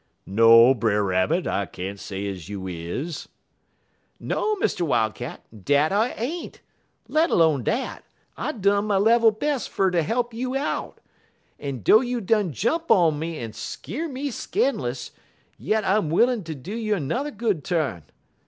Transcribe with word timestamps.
"'No, 0.25 0.73
Brer 0.73 1.03
Rabbit, 1.03 1.45
I 1.45 1.67
can't 1.67 1.99
say 1.99 2.25
ez 2.27 2.49
you 2.49 2.65
is.' 2.65 3.29
"'No, 4.19 4.55
Mr. 4.55 4.81
Wildcat, 4.81 5.45
dat 5.63 5.91
I 5.91 6.13
ain't. 6.13 6.59
Let 7.07 7.29
'lone 7.29 7.61
dat, 7.63 8.03
I 8.35 8.51
done 8.53 8.85
my 8.85 8.97
level 8.97 9.29
bes' 9.29 9.67
fer 9.67 9.91
ter 9.91 10.01
he'p 10.01 10.33
you 10.33 10.55
out. 10.55 10.99
En 11.59 11.83
dough 11.83 12.01
you 12.01 12.19
done 12.19 12.51
jump 12.51 12.89
on 12.89 13.19
me 13.19 13.37
en 13.37 13.53
skeer 13.53 14.07
me 14.07 14.31
scan'lous, 14.31 15.11
yit 15.59 15.83
I'm 15.85 16.09
willin' 16.09 16.43
ter 16.43 16.55
do 16.55 16.75
you 16.75 16.95
'n'er 16.99 17.29
good 17.29 17.63
tu'n. 17.63 18.01